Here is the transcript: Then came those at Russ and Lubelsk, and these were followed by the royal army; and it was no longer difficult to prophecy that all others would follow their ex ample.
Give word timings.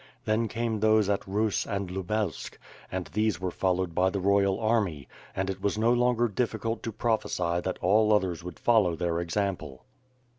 Then 0.25 0.47
came 0.47 0.79
those 0.79 1.09
at 1.09 1.27
Russ 1.27 1.67
and 1.67 1.91
Lubelsk, 1.91 2.57
and 2.91 3.05
these 3.13 3.39
were 3.39 3.51
followed 3.51 3.93
by 3.93 4.09
the 4.09 4.19
royal 4.19 4.59
army; 4.59 5.07
and 5.35 5.47
it 5.47 5.61
was 5.61 5.77
no 5.77 5.93
longer 5.93 6.27
difficult 6.27 6.81
to 6.81 6.91
prophecy 6.91 7.61
that 7.61 7.77
all 7.83 8.11
others 8.11 8.43
would 8.43 8.57
follow 8.57 8.95
their 8.95 9.19
ex 9.19 9.37
ample. 9.37 9.85